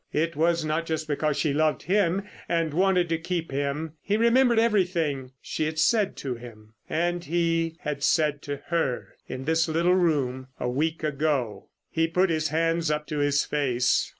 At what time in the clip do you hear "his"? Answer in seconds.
12.31-12.47, 13.19-13.45